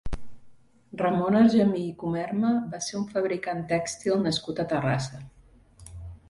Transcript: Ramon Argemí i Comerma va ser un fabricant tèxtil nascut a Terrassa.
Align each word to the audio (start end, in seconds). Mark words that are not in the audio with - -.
Ramon 1.01 1.35
Argemí 1.39 1.83
i 1.89 1.91
Comerma 2.03 2.53
va 2.71 2.79
ser 2.87 2.97
un 3.01 3.03
fabricant 3.11 3.61
tèxtil 3.73 4.19
nascut 4.25 4.63
a 4.65 4.67
Terrassa. 4.73 5.23